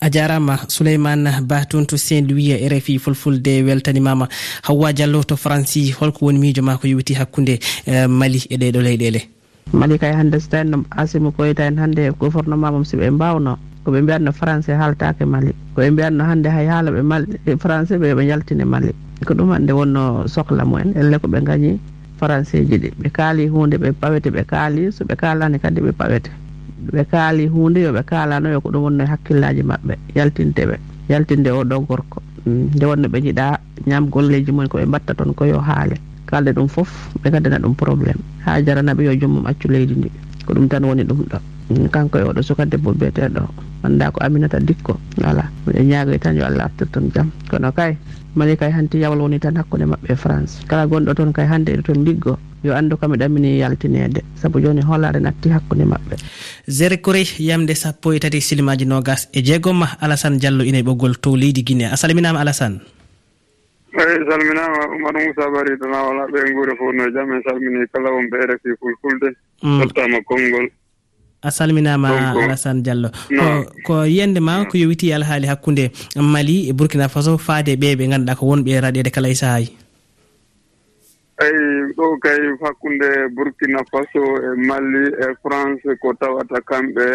A 0.00 0.10
jarama 0.10 0.58
souleymane 0.68 1.30
ba 1.42 1.64
toon 1.64 1.86
to 1.86 1.96
saint 1.96 2.28
louis 2.28 2.68
rfi 2.68 2.98
fulfulde 2.98 3.62
weltanimama 3.62 4.28
hawwa 4.62 4.92
diallo 4.92 5.22
to 5.22 5.36
franci 5.36 5.90
holko 5.92 6.26
woni 6.26 6.38
miijo 6.38 6.62
ma 6.62 6.76
ko 6.76 6.88
yowiti 6.88 7.14
hakkude 7.14 7.60
e, 7.86 8.06
mali 8.06 8.42
e 8.50 8.56
ɗeɗo 8.56 8.80
leyɗele. 8.82 9.20
Mali 9.72 9.98
kay 9.98 10.12
hannde 10.12 10.40
so 10.40 10.48
tawi 10.50 10.68
no 10.68 10.84
asimi 10.90 11.30
koyta 11.32 11.64
en 11.66 11.78
hannde 11.78 12.10
gouvernement 12.18 12.72
mo 12.72 12.84
siɓe 12.84 13.10
mbawno 13.10 13.58
ko 13.84 13.90
ɓe 13.90 14.00
mbiyatno 14.02 14.30
français 14.32 14.76
haaltake 14.80 15.24
mali 15.24 15.50
ko 15.74 15.80
ɓe 15.82 15.90
mbiyatno 15.90 16.22
hannde 16.24 16.48
hay 16.48 16.66
haala 16.66 16.90
ɓe 16.94 17.02
mali 17.02 17.26
eh, 17.46 17.56
français 17.58 17.98
ɓe 17.98 18.14
ɓe 18.14 18.22
jaltine 18.30 18.64
mali. 18.64 18.90
Ko 19.26 19.34
ɗum 19.34 19.50
hannde 19.54 19.72
wonno 19.72 20.26
sohla 20.26 20.64
mumen 20.64 20.92
elle 20.96 21.18
ko 21.18 21.26
ɓe 21.28 21.40
gañi 21.42 21.78
français 22.20 22.62
ji 22.68 22.76
ɗi. 22.78 22.88
Ɓe 23.02 23.08
kaali 23.10 23.46
hunde 23.48 23.76
ɓe 23.82 23.92
pawete 24.00 24.30
ɓe 24.30 24.42
kaali 24.46 24.92
so 24.92 25.04
ɓe 25.04 25.14
kaalani 25.16 25.58
kadi 25.58 25.80
ɓe 25.80 25.92
pawete. 25.92 26.30
Ɓe 26.94 27.04
kaali 27.10 27.46
hunde 27.46 27.78
yoɓe 27.86 28.02
kaalanoyo 28.06 28.60
ko 28.60 28.68
ɗum 28.70 28.82
wonno 28.86 29.02
e 29.04 29.06
hakkillaji 29.06 29.62
maɓɓe 29.62 29.94
yaltinte 30.14 30.62
ɓe 30.70 30.76
yaltinde 31.10 31.50
o 31.50 31.64
ɗo 31.64 31.80
gorko. 31.86 32.22
Mm, 32.46 32.70
nde 32.74 32.84
wonno 32.86 33.06
ɓe 33.08 33.18
jiɗa 33.24 33.58
ñam 33.86 34.06
golleji 34.10 34.50
mumen 34.52 34.68
koɓe 34.68 34.86
mbatta 34.86 35.14
toon 35.14 35.34
ko 35.34 35.44
yo 35.44 35.58
haale. 35.58 35.96
Kalde 36.26 36.50
ɗum 36.54 36.68
foof 36.68 36.90
ɓe 37.22 37.30
gaddana 37.30 37.58
ɗum 37.58 37.74
probléme 37.74 38.22
ha 38.44 38.62
jaranaɓe 38.62 39.02
yo 39.04 39.14
jommum 39.20 39.46
accu 39.46 39.66
leydi 39.68 39.94
ndi 39.94 40.10
ko 40.46 40.54
ɗum 40.54 40.68
tan 40.68 40.84
woni 40.84 41.02
ɗum 41.04 41.26
ɗo. 41.30 41.38
Mm, 41.70 41.88
kanko 41.90 42.18
e 42.18 42.22
oɗo 42.22 42.42
sukadebbo 42.42 42.92
biyeteɗo 42.94 43.42
annda 43.82 44.10
ko 44.10 44.18
aminata 44.22 44.58
dikko 44.60 44.98
voilà. 45.18 45.44
Miɗe 45.66 45.82
ñaagoy 45.84 46.18
tan 46.18 46.36
yo 46.36 46.44
allah 46.46 46.64
artir 46.64 46.88
toon 46.92 47.10
jaam 47.14 47.30
kono 47.50 47.72
kay 47.72 47.96
mali 48.34 48.56
kay 48.56 48.70
hanti 48.72 48.98
yawol 49.02 49.20
woni 49.28 49.38
tan 49.40 49.56
hakkude 49.56 49.84
maɓɓe 49.84 50.12
e 50.12 50.16
france. 50.16 50.64
Kala 50.66 50.86
gonɗo 50.86 51.14
toon 51.14 51.32
kay 51.32 51.46
hande 51.46 51.68
eɗo 51.72 51.82
toon 51.82 52.04
liggo 52.04 52.38
yo 52.64 52.72
andu 52.74 52.96
ko 52.96 53.06
ɗamini 53.06 53.58
yaltinede 53.58 54.22
saabu 54.40 54.60
joni 54.60 54.80
hoolare 54.82 55.20
natti 55.20 55.50
hakkude 55.50 55.84
maɓɓe. 55.84 56.14
Zére 56.68 56.96
kori 57.00 57.24
yamde 57.38 57.74
sappo 57.74 58.12
e 58.12 58.18
tati 58.18 58.40
silimaji 58.40 58.86
nogas 58.86 59.28
e 59.32 59.42
jeegom 59.42 59.82
alassane 60.00 60.38
diallo 60.38 60.64
ina 60.64 60.78
e 60.78 60.82
ɓoggol 60.82 61.20
to 61.20 61.36
leydi 61.36 61.62
guinée. 61.62 61.90
A 61.92 61.96
salminama 61.96 62.40
alassane? 62.40 62.80
Eyi 63.92 64.24
salminama 64.24 64.80
oumar 64.88 65.12
moussa 65.12 65.50
bari 65.52 65.76
dana 65.76 65.98
wala 66.08 66.24
ɓe 66.32 66.52
guure 66.54 66.72
fof 66.78 66.94
no 66.94 67.04
jaam 67.12 67.32
en 67.32 67.42
salmini 67.44 67.84
kala 67.92 68.08
wonɓe 68.10 68.36
rfi 68.48 68.70
fulfulde. 68.80 69.28
Mm. 69.62 69.80
Tottama 69.82 70.18
konngol. 70.24 70.66
a 71.42 71.50
salminama 71.50 72.08
alassane 72.44 72.82
diallo. 72.82 73.10
Ko 73.28 73.46
ko 73.86 73.92
yiyande 74.06 74.40
ma 74.40 74.64
ko 74.64 74.78
yowiti 74.78 75.12
alhaali 75.12 75.46
hakkude 75.46 75.90
mali 76.16 76.68
e 76.68 76.72
burkina 76.72 77.08
faso 77.08 77.38
faade 77.38 77.76
ɓe 77.76 77.96
ɓe 77.98 78.10
ganduɗa 78.10 78.38
ko 78.38 78.46
wonɓe 78.46 78.80
raɗede 78.80 79.10
kala 79.10 79.28
e 79.28 79.34
saahaji 79.34 79.70
eyi 81.42 81.92
ɗo 81.96 82.06
kay 82.22 82.40
hakkunde 82.62 83.08
burkina 83.34 83.80
faso 83.90 84.22
e 84.46 84.50
mali 84.68 85.02
e 85.24 85.26
france 85.42 85.88
ko 86.00 86.14
tawata 86.20 86.60
kamɓe 86.68 87.06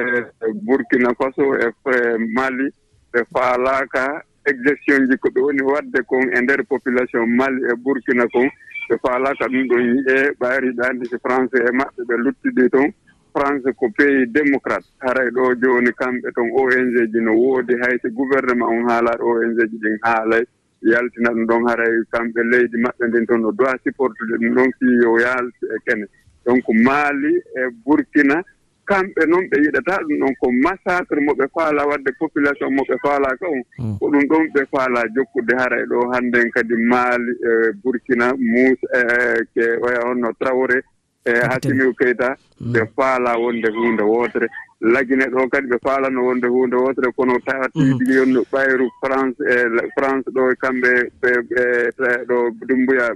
e 0.48 0.48
burkina 0.66 1.14
faso 1.20 1.44
e, 1.56 1.68
e 1.94 2.18
mali 2.36 2.68
ɓe 3.14 3.20
faalaka 3.34 4.22
exgestion 4.46 5.08
ji 5.10 5.18
ko 5.18 5.30
ɓe 5.30 5.40
woni 5.42 5.62
waɗde 5.62 6.00
kon 6.10 6.28
e 6.36 6.42
nder 6.42 6.64
population 6.66 7.24
mali 7.40 7.62
e 7.72 7.76
burkina 7.84 8.28
kon. 8.34 8.50
Ɓe 8.90 8.96
faalaka 9.04 9.46
ɗum 9.52 9.68
ɗon 9.70 9.84
yi'e 9.92 10.18
ɓaariɗandi 10.40 11.06
si 11.10 11.18
français 11.24 11.64
e 11.64 11.72
maɓɓe 11.80 12.02
ɓe 12.08 12.16
luttiɗi 12.24 12.70
toon 12.70 12.92
france 13.38 13.70
ko 13.78 13.86
pays 13.98 14.26
démocrate. 14.34 14.86
Haray 15.06 15.30
ɗo 15.30 15.54
jooni 15.62 15.92
kamɓe 15.94 16.32
ton 16.34 16.50
ong 16.50 16.72
ji 17.14 17.20
no 17.22 17.34
woodi. 17.34 17.74
Hayso 17.82 18.10
gouvernement 18.10 18.70
on 18.70 18.90
haalaɗo 18.90 19.26
ong 19.30 19.54
ji 19.58 19.78
ɗin 19.78 19.98
haalay. 20.02 20.44
Yaltina 20.82 21.30
ɗum 21.30 21.46
ɗon 21.46 21.68
haray 21.70 21.94
kamɓe 22.12 22.42
leydi 22.52 22.78
maɓɓe 22.78 23.08
ndin 23.08 23.26
toon 23.28 23.42
no 23.42 23.52
doit 23.52 23.78
supportude 23.84 24.34
ɗum 24.42 24.54
ɗon 24.56 24.70
fi 24.80 24.86
yo 25.04 25.20
yaaltu 25.20 25.66
e 25.70 25.78
kene. 25.86 26.06
Donc 26.46 26.66
maali 26.86 27.34
e 27.38 27.62
burkina 27.86 28.42
kamɓe 28.86 29.22
noon 29.28 29.46
ɓe 29.50 29.58
yiɗata 29.64 30.02
ɗum 30.08 30.20
ɗon 30.20 30.34
ko 30.40 30.52
massacre 30.52 31.22
mo 31.22 31.34
ɓe 31.38 31.46
faala 31.54 31.86
wadde 31.88 32.12
population 32.20 32.74
mo 32.74 32.82
ɓe 32.90 32.96
faala 33.04 33.38
ka 33.40 33.46
on 33.48 33.62
hmm. 33.78 33.98
ko 34.00 34.06
ɗum 34.10 34.26
ɗon 34.30 34.46
ɓe 34.54 34.62
faala 34.72 35.06
jokkude 35.16 35.54
haray 35.58 35.86
ɗo. 35.86 36.10
Hannden 36.14 36.50
kadi 36.52 36.76
maali 36.76 37.32
e 37.38 37.52
burkina 37.84 38.34
mus 38.34 38.80
e, 38.98 39.00
e 39.00 39.46
ke 39.54 39.66
oya 39.86 40.02
honno 40.10 40.32
trawre 40.40 40.82
eeyi 41.28 41.44
hakkille 41.52 41.84
mum 41.84 41.94
kayita 42.00 42.30
nde 42.62 42.82
faala 42.96 43.38
wonde 43.44 43.70
hunde 43.70 44.04
wootere. 44.04 44.48
lagine 44.82 45.26
ɗo 45.26 45.50
kadi 45.50 45.68
ɓe 45.68 45.78
faalano 45.84 46.26
wonde 46.26 46.48
hunde 46.48 46.76
wotere 46.76 47.12
kono 47.18 47.40
tawa 47.46 47.68
mm. 47.76 47.98
tigi 47.98 48.14
yon 48.14 48.34
ɓayru 48.52 48.86
france 49.02 49.38
e 49.42 49.56
france 49.98 50.28
ɗo 50.36 50.52
e 50.52 50.56
kamɓe 50.62 50.92
ɓe 51.22 51.32
ɗo 52.30 52.38
dumbuya 52.68 53.10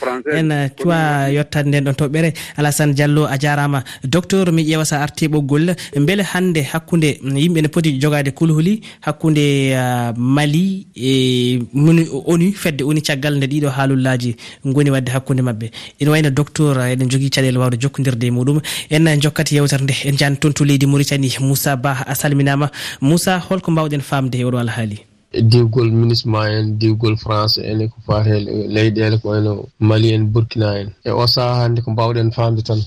français. 0.00 0.38
en 0.38 0.68
cuwa 0.78 1.28
yettade 1.30 1.68
nden 1.68 1.84
ɗon 1.84 1.94
toɓɓere 1.94 2.32
alassane 2.56 2.94
diallo 2.94 3.26
a 3.26 3.36
jarama. 3.38 3.82
Docteur 4.04 4.52
mi 4.52 4.62
ƴeewa 4.62 4.84
sa 4.84 5.02
arti 5.02 5.26
ɓoggol. 5.28 5.74
Beele 6.06 6.22
hannde 6.22 6.62
hakkude 6.62 7.18
mm, 7.22 7.36
yimɓe 7.36 7.62
ne 7.62 7.68
poti 7.68 7.98
jogade 8.00 8.30
kulhuli 8.30 8.80
hakkude 9.00 9.74
uh, 9.74 10.12
mali 10.16 10.86
e 10.94 11.58
onu 12.26 12.52
fedde 12.52 12.82
oni 12.84 13.02
caggal 13.02 13.36
nde 13.36 13.46
ɗiɗo 13.46 13.68
haalullaji 13.70 14.36
goni 14.64 14.90
wadde 14.90 15.10
hakkude 15.10 15.42
mabɓe 15.42 15.70
ina 15.98 16.10
wayno 16.10 16.30
docteur 16.30 16.76
eɗen 16.78 17.10
jogui 17.10 17.30
caɗele 17.30 17.58
wawde 17.58 17.76
jokkodirde 17.80 18.24
e 18.26 18.30
muɗum. 18.30 18.60
En 18.90 19.20
jokkati 19.20 19.56
yewtere 19.56 19.82
nde 19.82 19.94
en 20.04 20.16
jani 20.16 20.36
toon 20.36 20.52
tuli 20.52 20.75
leydi 20.76 20.86
mauritani 20.86 21.30
moussa 21.40 21.76
ba 21.76 22.04
a 22.06 22.14
salminama. 22.14 22.70
Moussa 23.00 23.38
holko 23.38 23.70
mbawɗen 23.70 24.00
famde 24.00 24.36
e 24.38 24.44
oɗo 24.44 24.58
alhaali. 24.58 24.98
Diwgol 25.32 25.90
minisma 25.90 26.50
en 26.50 26.78
diwgol 26.78 27.16
france 27.16 27.58
en 27.58 27.88
ko 27.88 27.96
fate 28.06 28.34
leyɗele 28.74 29.18
ko 29.22 29.34
eno 29.36 29.52
mali 29.80 30.12
en 30.12 30.24
burkina 30.32 30.78
en. 30.80 30.88
E 31.04 31.10
o 31.10 31.26
saaha 31.26 31.62
hannde 31.62 31.80
ko 31.82 31.90
mbawɗen 31.90 32.30
famde 32.32 32.62
tan. 32.62 32.80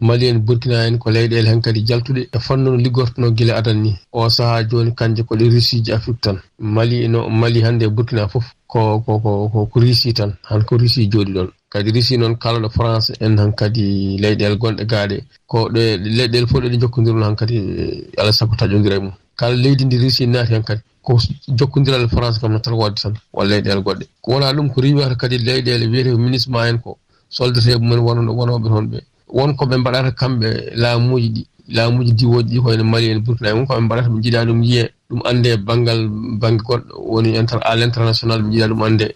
Mali 0.00 0.26
en 0.28 0.38
burkina 0.38 0.86
en 0.86 0.98
ko 0.98 1.10
leyɗele 1.10 1.48
hen 1.48 1.60
kadi 1.62 1.80
jaltuɗe. 1.86 2.28
E 2.32 2.38
fannu 2.38 2.70
no 2.70 2.76
liggortono 2.76 3.30
guila 3.30 3.56
adan 3.56 3.82
ni. 3.82 3.96
O 4.12 4.28
saaha 4.28 4.64
joni 4.68 4.92
kanje 4.94 5.22
koɗe 5.22 5.44
russie 5.48 5.82
ji 5.84 5.92
afrique 5.92 6.20
tan. 6.20 6.36
Mali 6.58 7.08
no 7.08 7.28
mali 7.30 7.62
hannde 7.62 7.84
e 7.84 7.88
burkina 7.88 8.28
fof 8.28 8.44
ko 8.66 9.00
ko 9.00 9.18
ko 9.20 9.66
ko 9.70 9.80
russie 9.80 10.12
tan. 10.12 10.30
Han 10.48 10.62
ko 10.64 10.76
russie 10.76 11.08
jooɗi 11.10 11.32
ɗon 11.32 11.48
kadi 11.70 11.90
risi 11.92 12.16
noon 12.16 12.36
kala 12.36 12.58
ɗo 12.60 12.68
france 12.70 13.12
en 13.20 13.38
han 13.38 13.52
kadi 13.52 14.16
leyɗele 14.18 14.56
gonɗe 14.56 14.84
gaaɗe. 14.86 15.16
Ko 15.46 15.68
ɗo 15.68 15.80
leyɗele 16.16 16.46
fof 16.46 16.60
ɗeɗe 16.62 16.76
jokkodirno 16.80 17.24
han 17.24 17.36
kadi 17.36 17.56
eh, 17.56 18.20
alay 18.20 18.32
sago 18.32 18.54
taƴodira 18.56 18.96
e 18.96 18.98
mum. 19.00 19.12
Kala 19.36 19.54
leydi 19.56 19.84
ndi 19.84 19.98
risi 19.98 20.26
naati 20.26 20.52
han 20.54 20.62
kadi 20.62 20.80
ko 21.02 21.18
jokkodiral 21.48 22.08
france 22.08 22.38
kam 22.40 22.52
natal 22.52 22.74
wadde 22.74 23.00
tan 23.00 23.14
walla 23.32 23.50
leyɗele 23.56 23.82
goɗɗe. 23.82 24.04
Ko 24.22 24.32
wona 24.32 24.52
ɗum 24.52 24.68
ko 24.72 24.80
riwata 24.80 25.14
kadi 25.16 25.38
leyɗele 25.38 25.86
wiyete 25.86 26.16
ministre 26.16 26.50
ma 26.52 26.68
en 26.68 26.78
ko 26.78 26.98
soldate 27.28 27.76
mumen 27.78 27.98
wonoɓe 28.00 28.68
toon 28.68 28.86
ɓe. 28.90 28.98
Wonko 29.28 29.66
ɓe 29.66 29.76
mbaɗata 29.76 30.10
kamɓe 30.12 30.48
laamuji 30.76 31.28
ɗi 31.34 31.46
laamuji 31.68 32.12
diwoji 32.12 32.48
ɗi 32.54 32.60
koyno 32.62 32.84
mali 32.84 33.10
en 33.10 33.20
burkina 33.20 33.50
en 33.50 33.66
koɓe 33.66 33.80
mbaɗata 33.80 34.08
ɓe 34.08 34.20
jiiɗa 34.22 34.44
ɗum 34.46 34.62
yiye 34.64 34.90
ɗum 35.10 35.20
ande 35.24 35.56
banggal 35.66 36.08
bange 36.40 36.62
goɗɗo 36.64 36.92
woni 37.12 37.36
à 37.36 37.74
l' 37.76 37.82
international 37.84 38.40
ɓe 38.42 38.50
jiiɗa 38.52 38.68
ɗum 38.68 38.82
ande 38.82 39.14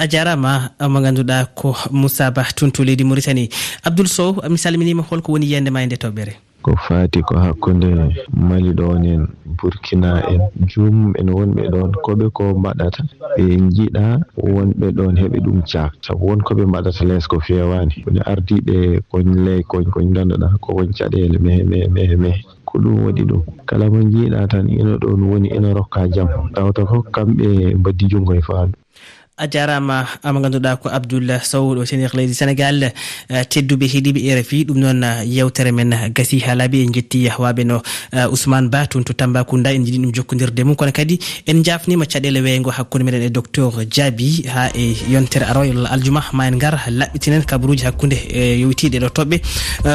a 0.00 0.06
jarama 0.08 0.70
mo 0.88 0.98
ganduɗa 1.00 1.52
ko 1.54 1.76
moussa 1.92 2.30
ba 2.30 2.42
toon 2.56 2.72
leydi 2.84 3.04
mauritanie. 3.04 3.48
Abdoul 3.84 4.08
sow 4.08 4.32
mi 4.48 4.56
salminima 4.56 5.02
holko 5.02 5.32
woni 5.32 5.46
yiyande 5.46 5.70
ma 5.70 5.82
e 5.82 5.86
nde 5.86 5.96
toɓɓere 5.96 6.32
ko 6.62 6.76
fati 6.76 7.22
ko 7.22 7.34
hakkunde 7.40 7.88
mali 8.32 8.72
ɗon 8.72 9.04
en 9.04 9.26
burkina 9.58 10.22
en. 10.32 10.40
Jumum 10.68 11.12
en 11.20 11.28
wonɓe 11.36 11.62
ɗon 11.72 11.92
koɓe 12.04 12.26
ko 12.32 12.44
mbaɗata. 12.58 13.02
Ɓe 13.36 13.44
jiɗa 13.76 14.20
wonɓe 14.36 14.86
ɗon 14.96 15.16
heɓe 15.20 15.38
ɗum 15.44 15.62
cak 15.70 15.92
saabu 16.04 16.26
won 16.28 16.40
koɓe 16.46 16.64
mbaɗata 16.66 17.04
less 17.04 17.26
ko 17.26 17.40
fewani. 17.40 18.04
Woni 18.06 18.20
ardiɓe 18.24 19.00
koñ 19.10 19.26
ley 19.44 19.62
koñ 19.70 19.84
koñ 19.92 20.12
ganduɗa 20.14 20.48
ko 20.60 20.72
woñ 20.76 20.90
caɗele 20.98 21.38
mehe 21.38 21.62
mehe 21.64 21.88
mehe 21.88 22.16
mehe. 22.16 22.40
Ko 22.64 22.78
ɗum 22.78 23.04
waɗi 23.04 23.22
ɗum. 23.24 23.42
Kala 23.66 23.90
mo 23.90 24.00
jiiɗa 24.12 24.48
tan 24.48 24.68
ino 24.68 24.96
ɗon 24.98 25.22
woni 25.30 25.48
ina 25.56 25.72
rokka 25.74 26.08
jaam. 26.14 26.28
Tawta 26.54 26.84
ko 26.84 27.02
kamɓe 27.14 27.74
mbaddi 27.76 28.04
junngo 28.10 28.34
e 28.34 28.40
faandu. 28.40 28.79
a 29.40 29.46
jarama 29.48 30.06
ama 30.22 30.40
ganduɗa 30.40 30.76
ko 30.76 30.88
abdoullah 30.92 31.40
sow 31.42 31.74
ɗo 31.74 31.84
sénéir 31.84 32.12
leydi 32.14 32.34
sénégal. 32.34 32.92
Eh, 33.30 33.44
tedduɓe 33.48 33.86
heeɗiɓe 33.88 34.20
e 34.20 34.40
rfi 34.40 34.64
ɗum 34.66 34.78
noon 34.78 35.02
eh, 35.02 35.24
yewtere 35.26 35.72
men 35.72 35.92
eh, 35.92 36.10
gasi 36.14 36.40
ha 36.40 36.54
laaɓi 36.54 36.84
en 36.84 36.92
jetti 36.92 37.28
waɓe 37.38 37.64
no 37.64 37.82
ousmane 38.30 38.68
ba 38.68 38.86
toon 38.86 39.02
to 39.04 39.12
tambacounda 39.14 39.72
en 39.72 39.84
jiiɗi 39.84 39.98
ɗum 39.98 40.14
jokkodirde 40.14 40.64
mum. 40.64 40.76
Kono 40.76 40.92
kadi 40.92 41.18
en 41.46 41.64
jafnima 41.64 42.04
caɗele 42.04 42.40
weygo 42.42 42.70
hakkude 42.70 43.02
meɗen 43.04 43.22
e 43.22 43.30
docteur 43.30 43.84
diaby 43.86 44.44
ha 44.48 44.68
e 44.74 44.94
yontere 45.08 45.44
aroyol 45.48 45.86
aljuma 45.86 46.22
ma 46.32 46.46
en 46.48 46.58
gar 46.58 46.76
laɓɓitinen 46.88 47.44
kabaruji 47.44 47.84
hakkude 47.84 48.18
yowitiɗe 48.60 48.98
ɗo 49.00 49.08
toɓɓe. 49.08 49.40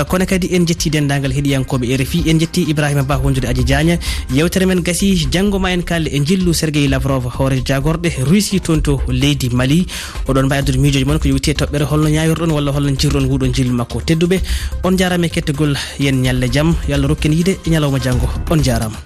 Kono 0.10 0.26
kadi 0.26 0.56
en 0.56 0.66
jetti 0.66 0.90
dendagal 0.90 1.32
heeɗiyankoɓe 1.32 1.86
e 1.86 1.98
rfi 1.98 2.24
en 2.30 2.40
jetti 2.40 2.66
ibrahima 2.70 3.04
ba 3.04 3.18
wondude 3.18 3.46
adji 3.48 3.64
diagna 3.64 3.98
yewtere 4.34 4.66
men 4.66 4.82
gasi 4.82 5.28
janggo 5.32 5.60
ma 5.60 5.72
en 5.72 5.84
kalle 5.84 6.08
e 6.10 6.20
jillu 6.26 6.54
sergueyi 6.54 6.88
lavrov 6.88 7.30
hoore 7.38 7.62
jagorɗe 7.64 8.24
russie 8.26 8.60
toon 8.60 8.82
to 8.82 9.00
leydi 9.08 9.35
leydi 9.36 9.50
mali. 9.56 9.86
Oɗon 10.28 10.46
mbawi 10.48 10.60
addude 10.62 10.80
miijoji 10.80 11.06
moon 11.06 11.20
ko 11.20 11.28
yewti 11.28 11.52
e 11.52 11.54
toɓɓere 11.54 11.86
holno 11.92 12.10
ñawirɗon 12.10 12.52
walla 12.52 12.72
holno 12.72 12.96
jirɗon 12.96 13.26
nguɗon 13.28 13.54
jillu 13.54 13.74
makko 13.74 14.02
tedduɓe. 14.08 14.40
On 14.84 14.98
jarama 14.98 15.26
e 15.26 15.30
kettogol 15.30 15.76
yen 16.00 16.22
ñalle 16.24 16.48
jaam. 16.52 16.76
Yo 16.88 16.96
allah 16.96 17.08
rokken 17.08 17.34
yiide 17.34 17.60
e 17.66 17.70
ñalawma 17.70 18.00
janggo 18.00 18.28
on 18.50 18.64
jarama 18.64 18.98